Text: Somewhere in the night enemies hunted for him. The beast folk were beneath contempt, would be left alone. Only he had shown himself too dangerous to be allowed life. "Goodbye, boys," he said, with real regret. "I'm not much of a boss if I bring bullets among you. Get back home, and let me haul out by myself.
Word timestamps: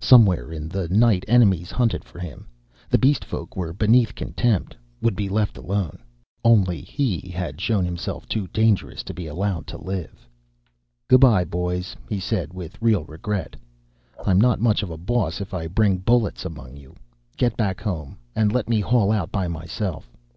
Somewhere 0.00 0.50
in 0.52 0.68
the 0.68 0.88
night 0.88 1.24
enemies 1.28 1.70
hunted 1.70 2.02
for 2.02 2.18
him. 2.18 2.48
The 2.90 2.98
beast 2.98 3.24
folk 3.24 3.54
were 3.56 3.72
beneath 3.72 4.12
contempt, 4.16 4.74
would 5.00 5.14
be 5.14 5.28
left 5.28 5.56
alone. 5.56 6.00
Only 6.44 6.80
he 6.80 7.28
had 7.28 7.60
shown 7.60 7.84
himself 7.84 8.26
too 8.26 8.48
dangerous 8.48 9.04
to 9.04 9.14
be 9.14 9.28
allowed 9.28 9.72
life. 9.72 10.28
"Goodbye, 11.06 11.44
boys," 11.44 11.94
he 12.08 12.18
said, 12.18 12.52
with 12.52 12.76
real 12.82 13.04
regret. 13.04 13.54
"I'm 14.26 14.40
not 14.40 14.60
much 14.60 14.82
of 14.82 14.90
a 14.90 14.98
boss 14.98 15.40
if 15.40 15.54
I 15.54 15.68
bring 15.68 15.98
bullets 15.98 16.44
among 16.44 16.76
you. 16.76 16.96
Get 17.36 17.56
back 17.56 17.80
home, 17.80 18.18
and 18.34 18.50
let 18.50 18.68
me 18.68 18.80
haul 18.80 19.12
out 19.12 19.30
by 19.30 19.46
myself. 19.46 20.10